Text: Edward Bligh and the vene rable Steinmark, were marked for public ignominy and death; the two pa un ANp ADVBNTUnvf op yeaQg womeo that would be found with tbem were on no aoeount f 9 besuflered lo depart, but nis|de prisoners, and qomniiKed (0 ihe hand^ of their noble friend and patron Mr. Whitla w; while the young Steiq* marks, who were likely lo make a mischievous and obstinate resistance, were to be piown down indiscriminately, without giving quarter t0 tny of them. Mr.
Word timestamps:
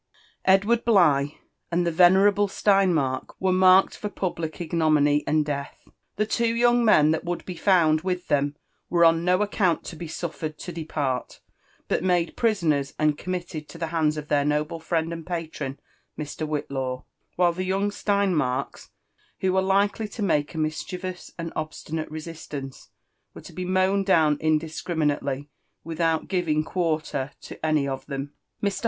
Edward 0.45 0.83
Bligh 0.83 1.35
and 1.71 1.85
the 1.85 1.91
vene 1.91 2.15
rable 2.15 2.47
Steinmark, 2.49 3.35
were 3.39 3.51
marked 3.53 3.95
for 3.95 4.09
public 4.09 4.59
ignominy 4.59 5.23
and 5.27 5.45
death; 5.45 5.85
the 6.15 6.25
two 6.25 6.55
pa 6.59 6.71
un 6.71 6.77
ANp 6.77 6.81
ADVBNTUnvf 6.81 6.81
op 6.81 6.81
yeaQg 6.81 6.83
womeo 6.83 7.11
that 7.11 7.23
would 7.23 7.45
be 7.45 7.55
found 7.55 8.01
with 8.01 8.27
tbem 8.27 8.55
were 8.89 9.05
on 9.05 9.23
no 9.23 9.37
aoeount 9.37 9.85
f 9.85 9.93
9 9.93 10.07
besuflered 10.07 10.67
lo 10.69 10.73
depart, 10.73 11.39
but 11.87 12.03
nis|de 12.03 12.31
prisoners, 12.31 12.95
and 12.97 13.15
qomniiKed 13.19 13.69
(0 13.71 13.85
ihe 13.85 13.91
hand^ 13.91 14.17
of 14.17 14.27
their 14.27 14.43
noble 14.43 14.79
friend 14.79 15.13
and 15.13 15.27
patron 15.27 15.79
Mr. 16.17 16.47
Whitla 16.49 16.79
w; 17.03 17.03
while 17.35 17.53
the 17.53 17.63
young 17.63 17.91
Steiq* 17.91 18.33
marks, 18.33 18.89
who 19.41 19.53
were 19.53 19.61
likely 19.61 20.09
lo 20.17 20.25
make 20.25 20.55
a 20.55 20.57
mischievous 20.57 21.31
and 21.37 21.53
obstinate 21.55 22.09
resistance, 22.09 22.89
were 23.35 23.41
to 23.41 23.53
be 23.53 23.65
piown 23.65 24.03
down 24.03 24.39
indiscriminately, 24.41 25.47
without 25.83 26.27
giving 26.27 26.63
quarter 26.63 27.33
t0 27.39 27.59
tny 27.61 27.87
of 27.87 28.07
them. 28.07 28.33
Mr. 28.63 28.79